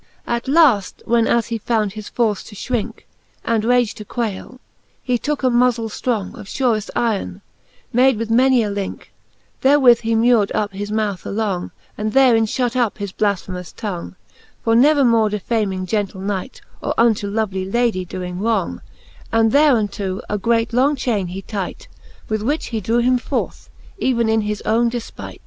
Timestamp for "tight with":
21.43-22.41